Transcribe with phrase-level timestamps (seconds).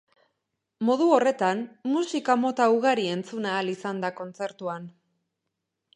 [0.87, 4.93] Modu horretan, musika mota ugari entzun ahal izan da kontzertuan.